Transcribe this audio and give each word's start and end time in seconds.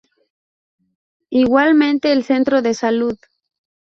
Igualmente 1.29 2.11
el 2.11 2.23
Centro 2.23 2.63
de 2.63 2.73
Salud. 2.73 3.19